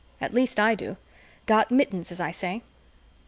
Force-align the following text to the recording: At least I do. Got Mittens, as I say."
At 0.19 0.33
least 0.33 0.59
I 0.59 0.73
do. 0.73 0.97
Got 1.45 1.69
Mittens, 1.69 2.11
as 2.11 2.19
I 2.19 2.31
say." 2.31 2.63